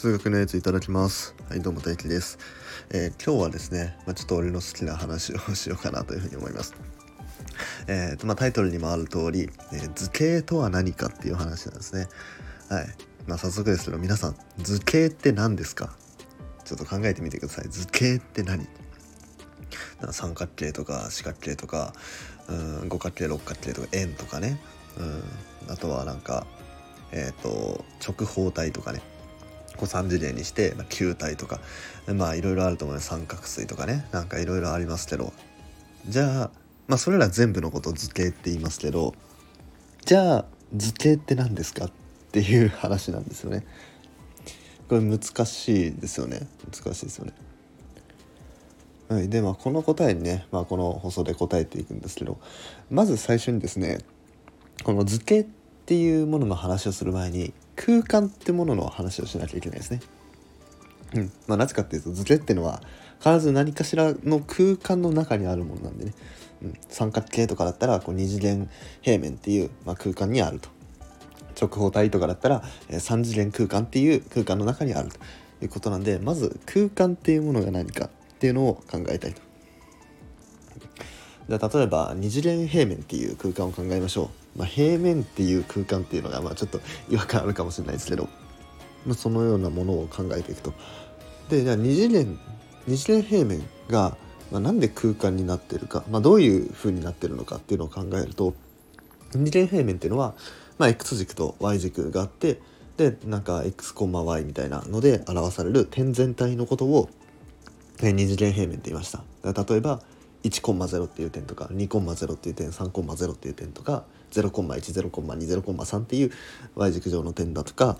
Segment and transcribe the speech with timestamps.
[0.00, 1.34] 数学のやついただきます。
[1.50, 2.38] はいどうも大輝です、
[2.88, 6.74] えー今日はですね、まあ、ちょっと俺の好きな話をしようかなというふうに思います。
[7.86, 12.08] えーとまあ、タイトルにもある通り、えー図形とは何かっていう話なんですね。
[12.70, 12.86] はい。
[13.26, 15.92] まあ早速ですけど皆さん図形って何ですか？
[16.64, 17.68] ちょっと考えてみてください。
[17.68, 18.66] 図形って何？
[20.00, 21.92] か三角形とか四角形とか
[22.48, 22.54] う
[22.86, 24.58] ん五角形六角形とか円とかね。
[24.96, 25.02] う
[25.68, 25.70] ん。
[25.70, 26.46] あとはなんか
[27.12, 29.02] えっ、と直方体とかね。
[29.80, 31.60] こう3次元にして、まあ、球体とか
[32.06, 33.00] まあいろいろあると思うよ。
[33.00, 34.06] 三角錐とかね。
[34.12, 35.32] なんかいろいろありますけど。
[36.06, 36.50] じゃあ
[36.88, 39.14] まあそれら全部のことを図形って言いますけど
[40.04, 41.90] じゃあ図形って何ですかっ
[42.32, 43.64] ていう話なんですよね。
[44.88, 46.48] これ難しいですよね。
[46.64, 47.32] 難しいですよね。
[49.08, 52.38] はい、でまあこの答えにね、まあ、この放送で答えていくんですけど
[52.90, 53.98] まず最初にですね
[54.84, 55.46] この図形っ
[55.86, 60.00] ていうものの話をする前に空間ってものの話をしなきゃいけないですね。
[61.14, 61.32] うん。
[61.46, 62.82] まあ、なぜかっていうと図形っていうのは
[63.18, 66.14] 必ず何かしらの空間の中にあるものなんでね、
[66.62, 68.68] うん、三角形とかだったらこう二次元
[69.00, 70.68] 平面っていう、まあ、空間にあると。
[71.60, 75.18] 直方体とかだったら、えー三次元空間っていう空間の中にあると。
[75.62, 79.42] いうことなんでまず空間っていうものが何かっていうのを考えたいと。
[81.48, 88.28] じゃあ例えば二次元平面っていう空間を考えましょう、まあ、平面っていう空間っていうのがまあちょっと違和感あるかもしれないですけど、
[89.06, 90.72] まあ、そのようなものを考えていくと。
[91.48, 92.38] でじゃあ二次元
[92.86, 94.16] 二次元平面が、
[94.50, 98.54] まあ、なんで空間になってるか、まあ、どういう風になってるのかっていうのを考えると
[99.34, 100.34] 二次元平面っていうのは、
[100.78, 102.60] まあ、x 軸と y 軸があって
[102.96, 107.08] でなんか x, y みたいなので表される点全体のことを
[108.02, 109.22] えー二次元平面って言いました。
[109.44, 110.00] 例えば
[110.42, 116.30] 1,0っていう点とか2,0っていう点3,0っていう点とか0,10,2,0,3っていう
[116.74, 117.98] y 軸上の点だとか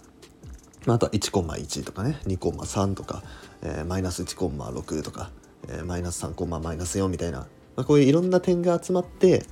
[0.87, 3.23] まあとは1,1とかね2,3とか、
[3.63, 5.31] えーマイナス1,6とか、
[5.69, 7.41] えーマイナス3マイナス4みたいな、
[7.77, 9.45] まあ、こういういろんな点が集まって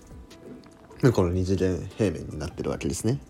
[1.13, 3.21] この二次元平面になってるわけですね。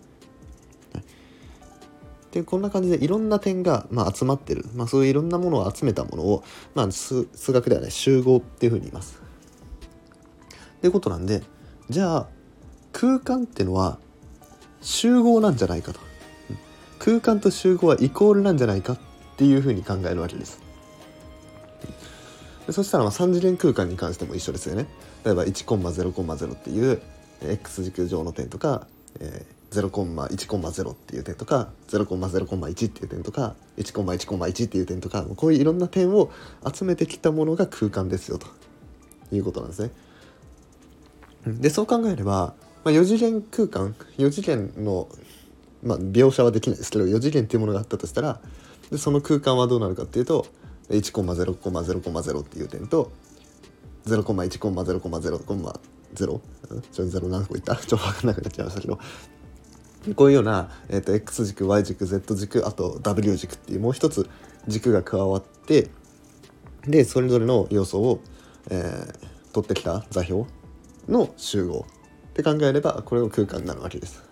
[2.31, 6.43] でこんな感じでいろんな点が、まあ、集まってる、まあ、そういういろんなものを集めたものを、
[6.75, 9.19] まあ、数学ではね集合っていうふうに言います。
[10.77, 11.43] っていうことなんで
[11.89, 12.27] じゃあ
[12.91, 13.97] 空間ってのは
[14.81, 15.99] 集合なんじゃないかと
[16.99, 18.99] 空間と集合はイコールなんじゃないかっ
[19.37, 20.61] ていうふうに考えるわけです。
[22.67, 24.87] でそしたらまあ3次元空間に関しても一緒ですよね。
[25.23, 27.01] 例えば1,0,0っていう
[27.41, 28.85] x 軸上の点とか、
[29.19, 36.31] えー0,1,0っていう点とか0,0,1っていう点とか1,1,1っていう点とかこういういろんな点を
[36.73, 38.47] 集めてきたものが空間ですよと
[39.31, 39.91] いうことなんですね。
[41.45, 42.53] でそう考えれば、
[42.83, 45.07] まあ、4次元空間4次元の、
[45.83, 48.39] まあ、描写はできないですけど4次元っていうものがあったとしたら
[48.91, 50.45] でその空間はどうなるかっていうと
[50.89, 53.11] 1,0,0,0っていう点と
[54.05, 56.41] 0,1,0,0,0
[56.71, 56.81] うん？
[56.91, 57.75] ちょゼロ何個いった？
[57.77, 58.97] ちょっと分かんなくなっちゃいましたけど。
[60.15, 64.27] こういうような、えー、と X 軸 Y 軸 Z 軸あと W 軸っていうもう一つ
[64.65, 65.89] 軸が加わって
[66.87, 68.21] でそれぞれの要素を、
[68.69, 70.45] えー取ってきた座標
[71.07, 71.83] の集合。
[72.39, 74.23] って考えればこれが空間になるわけです。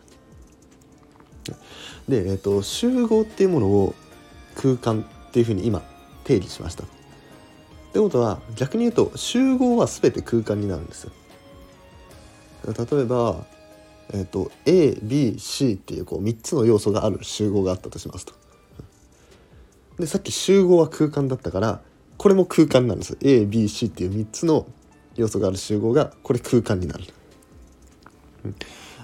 [2.08, 3.96] で、えー、と集合っていうものを
[4.56, 5.82] 空間っていうふうに今
[6.24, 6.84] 定義しました。
[6.84, 6.88] っ
[7.94, 11.12] てことは逆に言うと集合は全て空間になるんですよ。
[12.66, 13.46] 例えば、
[14.10, 18.34] えー、と ABC っていうこう3つの要素がある集合があったとしますと。
[20.00, 21.82] でさっき集合は空間だったから
[22.18, 24.68] これも空間なんです ABC っていう3つの
[25.16, 27.04] 要素がある集合がこれ空間になる。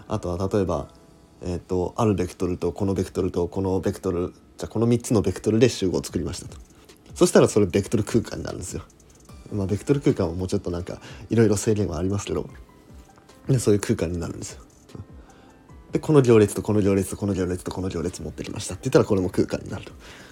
[0.08, 0.88] あとは例えば、
[1.42, 6.58] えー、とあるベクトルとこのベクトルとこのベクトルじゃこの3つのベクトルで集合を作りましたと。
[7.16, 8.84] そしたらそれベクトル空間になるんですよ。
[9.52, 11.00] まあベクトル空間はもうちょっとなんか
[11.30, 12.50] いろいろ制限はありますけど
[13.48, 14.62] でそういう空間になるんですよ。
[15.92, 19.92] でこの行列とこの行列とこの行列とこの行列持ってきましたって言ったらこれも空間になると、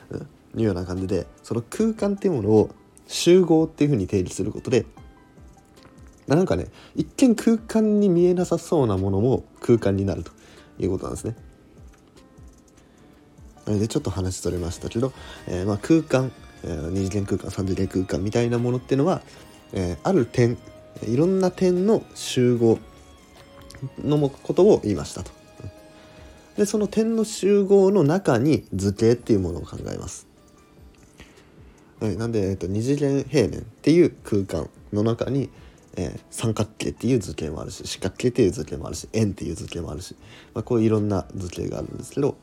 [0.10, 2.72] うん、いうような感じでその空間っていうものを
[3.06, 4.86] 集合っていうふうに定義することで
[6.36, 10.32] なんかね一見空間に見えなさそうなものも空間になると
[10.80, 11.36] いうことなんですね。
[13.68, 15.14] でちょっと話それましたけど、
[15.48, 16.32] えーまあ、空間、
[16.64, 19.22] えー二次元空間三次元空間みたいなものっていうのは、
[19.74, 20.58] えーある点
[21.08, 22.80] いろんな点の集合
[24.04, 25.32] のことを言いましたと。
[26.58, 30.28] でその点の集合の中に図形っていうものを考えます。
[32.02, 35.50] はい、なんで、えっと、二次元平面っていう空間の中に、
[35.98, 40.16] えー三角形っていう図形もあるし四角形っていう図形もあるし円っていう図形もあるし、
[40.54, 42.38] まあ、こういろんな図形があるんですけど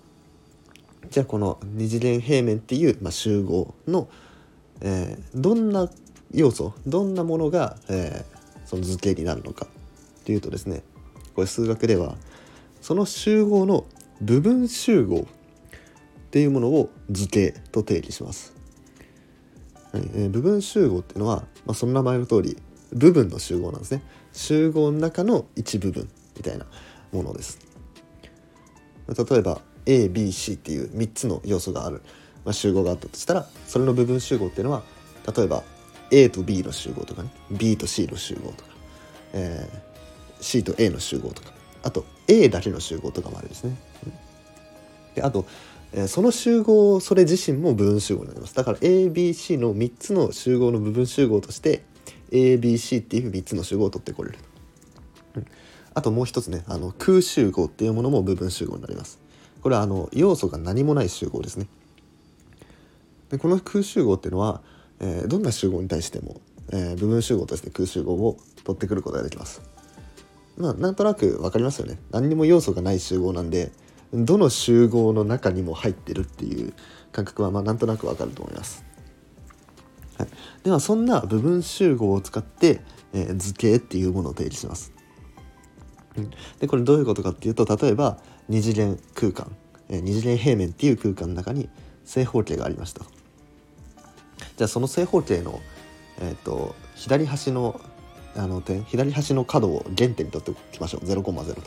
[1.10, 4.08] じゃあこの二次元平面っていう、まあ、集合の、
[4.80, 5.90] えー、どんな
[6.32, 9.66] 要素どんなものが、えー、その図形になるのか
[10.20, 10.82] っていうとですね
[11.34, 12.16] これ数学では
[12.80, 13.86] その集合の
[14.20, 18.54] 部分集合っていうものを図形と定義します。
[19.94, 22.58] え、部分集合っていうのは、まあ、その名前の通り
[22.92, 24.02] 部分の集合なんですね。
[24.32, 26.66] 集合の中の一部分みたいな
[27.12, 27.58] ものです。
[29.08, 32.02] 例えば ABC っていう3つの要素がある、
[32.44, 34.82] まあ、集合があったとしたらそれの部分集合っていうのは
[35.34, 35.62] 例えば
[36.10, 38.70] A と B の集合とかね B と C の集合とか、
[39.32, 41.52] えー、C と A の集合とか
[41.82, 43.76] あと A だけの集合とかもあるんですね。
[45.14, 45.46] であと、
[45.92, 51.82] えー、その集合それ自身も部分集合になりますだから ABC の3つの集合の部分集合として
[52.30, 54.38] ABC っていう3つの集合を取ってこれる、
[55.36, 55.46] うん、
[55.94, 59.18] あともう一つねあの空集合っていうものも部分集合になります。
[59.62, 61.66] これはあの要素が何もない集合ですね。
[63.30, 64.62] でこの空集合っていうのは、
[65.00, 66.40] えー、どんな集合に対しても、
[66.70, 69.62] えー、部分集合として空集合を取ってくることができます。
[70.56, 71.98] まあなんとなく分かりますよね。
[72.10, 73.70] 何にも要素がない集合なんで
[74.12, 76.72] どの集合の中にも入ってるっていう
[77.12, 78.84] 感覚はまあなんとなく分かると思います、
[80.68, 82.82] ではそんな部分集合を使って、
[83.14, 84.92] えー、図形っていうものを定義します。
[86.60, 88.18] でこれどういうことかっていうと例えば
[88.50, 89.50] 二次元空間、
[89.88, 91.70] えー、二次元平面っていう空間の中に
[92.04, 93.02] 正方形がありました
[94.58, 95.60] じゃあその正方形の、
[96.20, 97.80] えーと、左端の
[98.36, 101.62] あの点左端の角を原点にとっておきましょう0 0と。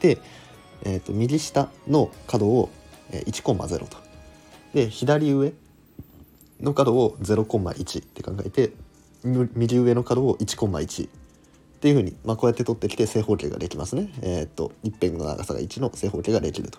[0.00, 0.18] で、
[0.84, 2.70] えーと、右下の角を
[3.10, 3.98] 1,0と。
[4.72, 5.52] で左上
[6.60, 8.72] の角を0,1って考えて
[9.24, 11.10] 右上の角を1,1っ
[11.80, 14.10] ていうふうに、まあ、こうやって取ってきて正方形ができますね。
[14.22, 16.78] えー、っと一辺の長さが1の正方形ができると。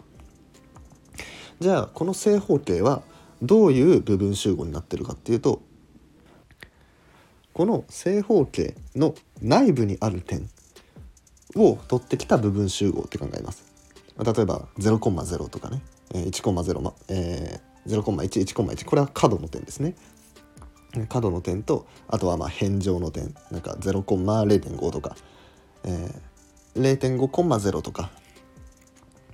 [1.59, 3.03] じゃあこの正方形は
[3.41, 5.61] どういう部分集合になってるかっていうと
[7.53, 10.49] この正方形の内部にある点
[11.55, 13.63] を取ってきた部分集合って考えます。
[14.17, 15.81] 例えば0,0とかね
[16.13, 19.95] 1,0、えー0,11,1これは角の点ですね。
[21.09, 23.33] 角の点とあとはまあ辺上の点。
[23.51, 25.15] なんか0,0.5とか、
[25.83, 28.11] えー、0.5,0とか、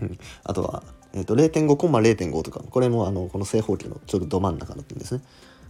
[0.02, 0.84] うん、あとは、
[1.14, 2.62] えーと、0.5,0.5とか。
[2.70, 5.22] これもあのこの正方形のちょうどど真ん中の点ですね。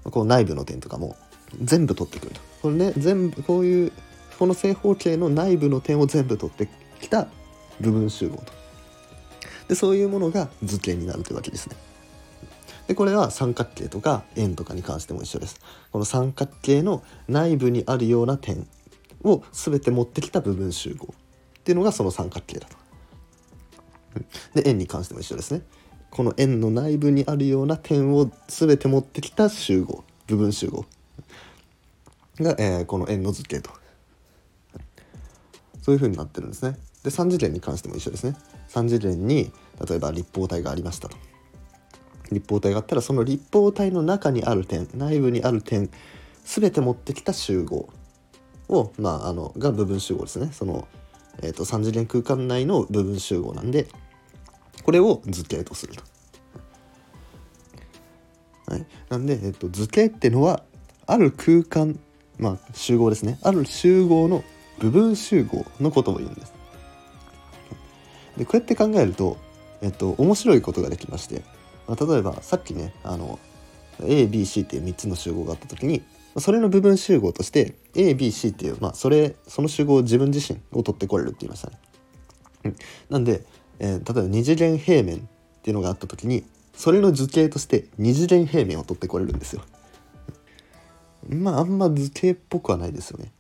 [0.04, 1.16] こう内部の点とかも
[1.62, 2.42] 全部取ってくると。
[2.62, 3.92] これね全部こういう
[4.40, 6.68] この正方形の内部の点を全部取って
[7.00, 7.28] きた
[7.80, 8.44] 部分集合と。
[9.68, 11.76] でそういうものが図形になるというわけですね。
[12.92, 15.62] でこれは三角形とか円とかに関しても一緒です。
[15.94, 18.68] この三角形の内部にあるような点
[19.24, 21.14] を全て持ってきた部分集合
[21.60, 22.76] っていうのがその三角形だと。
[24.62, 25.62] で円に関しても一緒ですね。
[26.10, 30.84] この円の内部にあるような点を全て持ってきた集合部分集合
[32.42, 33.72] が、えー、この円の図形と
[35.82, 36.78] そういう風になってるんですね。
[37.06, 38.36] で3次元に関しても一緒ですね。
[38.68, 39.50] 3次元に
[39.88, 41.31] 例えば立方体がありましたと。
[42.32, 45.90] 立方体があったらその立方体の中にある点内部にある点
[46.44, 47.90] 全て持ってきた集合
[48.70, 50.88] を、まあ、あのが部分集合ですねその、
[51.42, 53.88] えーと、3次元空間内の部分集合なんで
[54.84, 56.04] これを図形とすると。
[58.68, 60.64] はい、なんで、えーと、図形ってのは
[61.06, 62.00] ある空間
[62.40, 64.44] まあ集合ですねある集合の
[64.80, 66.54] 部分集合のことを言うんです。
[68.38, 69.38] でこうやって考えると、
[69.82, 71.44] えっと、面白いことができまして
[71.92, 73.38] まあ、例えばさっきねあの
[74.00, 76.02] ABC っていう3つの集合があった時に
[76.38, 81.78] それの部分集合として ABC っていう、まあ、それその集合を自分自身を取ってこれるって言いましたね。
[82.64, 82.76] うん、
[83.10, 83.44] なんで、
[83.80, 85.20] えー、例えば二次元平面っ
[85.62, 89.62] ていうのがあった時にそれの図形として二次元平面を取ってこれるんですよ。
[91.28, 93.34] まああんま図形っぽくはないですよね。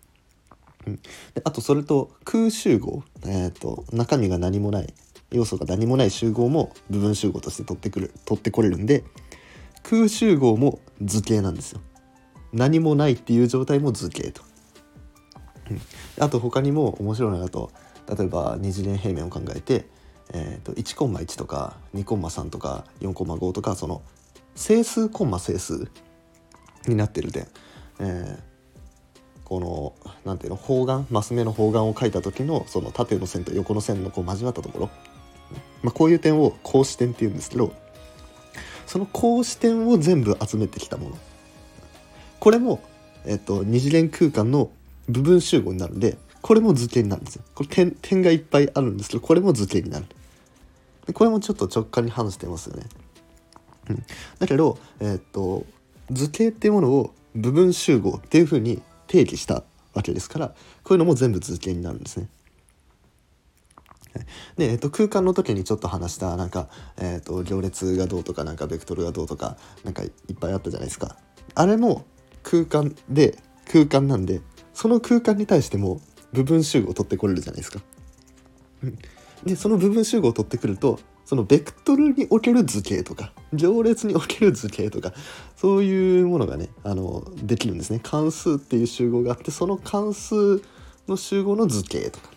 [0.87, 4.93] うん、であとそれと空集合、えーと中身が何もない
[5.31, 9.03] 要素が何もない集合も部分集合として取ってくる取ってこれるんで
[9.83, 11.81] 空集合も図形なんですよ。
[12.53, 14.41] 何もないっていう状態も図形と、
[15.69, 15.81] うん、
[16.19, 17.71] あと他にも面白いのだと
[18.17, 19.85] 例えば二次元平面を考えて、
[20.33, 24.01] えーと、1コンマ1とか2コンマ3とか4コンマ5とかその
[24.53, 25.89] 整数コンマ整数
[26.87, 27.47] になってる点、
[27.99, 28.51] えー
[29.51, 34.89] この何ていうの方眼マス目の方眼を描いた時のその縦の線と横の線のこう交わったところ。
[35.83, 37.73] まあ、こういう点を格子点っていうんですけど
[38.85, 41.17] その格子点を全部集めてきたもの。
[42.39, 42.81] これも、
[43.25, 44.71] えっと、二次元空間の
[45.07, 47.43] 部分集合になるんでこれも図形になるんですよ。
[47.55, 50.07] これ点点がいっぱいあるんですけどこれも図形になる。
[51.05, 52.83] でこれもちょっと直感に反してますよね。
[53.89, 54.03] うん、
[54.39, 55.65] だけど、え、っと
[56.11, 60.47] 図形っていうものを部分集合っていうふうに定義したわけですから
[60.83, 62.27] こういうのも全部図形になるんですね。
[64.57, 71.17] で、えっと、空間の時にちょっと話したなんか、えっと、行列がどうとかなんかベクトルがどうとかなんかいっぱいあったじゃないですか。
[71.55, 72.05] あれも
[72.43, 73.37] 空間で
[73.71, 74.41] 空間なんで
[74.73, 76.01] その空間に対しても
[76.33, 77.81] 部分集合を取ってこれるじゃないですか。
[79.45, 85.13] でその部分集合を取ってくるとそのベクトルにおける図形とか行列における図形とか
[85.55, 87.99] そういうものがねあのできるんですね。
[88.03, 90.61] 関数っていう集合があってその関数
[91.07, 92.29] の集合の図形とか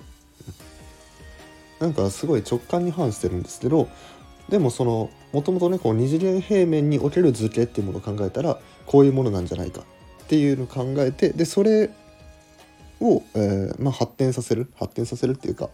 [1.80, 3.88] なんかすごい直感に反してるんですけど
[4.48, 11.90] でもそのもともとねこう二次元平面における図形っていうものを考えたらこういうものなんじゃないかっていうのを考えてでそれ
[13.00, 15.70] を、えー、まあ、発展させる発展させるっていうか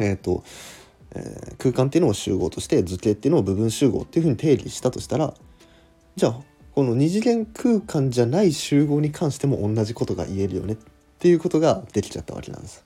[0.00, 0.42] えっ、ー、と、
[1.14, 5.34] えー、空間っていうのを集合として図形っていうのを部分集合っていうふうに定義したとしたら
[6.16, 6.40] じゃあ
[6.74, 10.76] この二次元空間じゃない集合に関しても同じことが言えるよねっ
[11.20, 12.84] ていうことができちゃったわけなんです。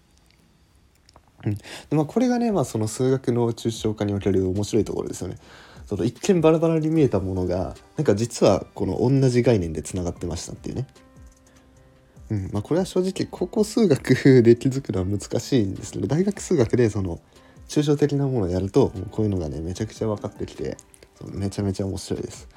[1.44, 5.36] うんでまあ、これがね、まあ、その数学の抽象化における面白いところですよね。
[5.86, 10.86] その一見バラバラに見えたものがなんか実はこの同じ概念でつながってましたっていうね。
[12.30, 17.20] うんまあ、これは正直高校数学で気づくのは難しいんですけど大学数学でその
[17.68, 20.76] 抽象的なものをやるとこういうのがねめちゃくちゃ分かってきて
[21.32, 22.48] めちゃめちゃ面白いです。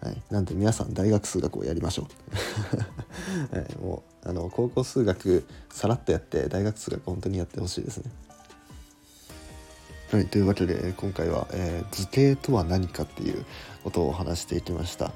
[0.00, 2.08] はい、なんで皆さん大学数学をやりましょ
[3.52, 8.10] う、 はい、もうあの高校数学さらっとやって大学数学本当にやってほしいですね。
[10.12, 13.46] はいというわけで今回は、えー、図形とは何かっていう
[13.82, 15.06] ことを話していきました。
[15.06, 15.12] は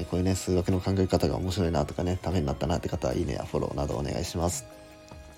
[0.00, 4.64] い、こういうね数学の考え方が面白いなとかねためになったなって方はいいねやフォローなどお願いします、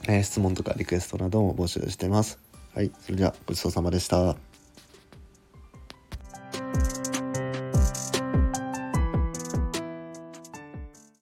[0.08, 2.38] えー、質問とかリクエストなども募集してます。
[2.74, 4.36] はいそれではごちそうさまでした。